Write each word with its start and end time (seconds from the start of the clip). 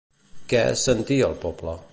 Què 0.53 0.63
es 0.71 0.87
sentia 0.89 1.29
al 1.31 1.39
poble? 1.47 1.81